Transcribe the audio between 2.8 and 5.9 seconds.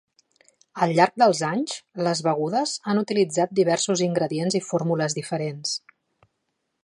han utilitzat diversos ingredients i fórmules diferents.